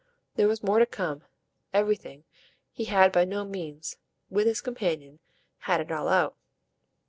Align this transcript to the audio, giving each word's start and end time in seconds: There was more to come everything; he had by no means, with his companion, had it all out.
There 0.35 0.47
was 0.47 0.63
more 0.63 0.79
to 0.79 0.87
come 0.87 1.25
everything; 1.75 2.23
he 2.71 2.85
had 2.85 3.11
by 3.11 3.23
no 3.23 3.45
means, 3.45 3.97
with 4.31 4.47
his 4.47 4.59
companion, 4.59 5.19
had 5.59 5.79
it 5.79 5.91
all 5.91 6.07
out. 6.07 6.35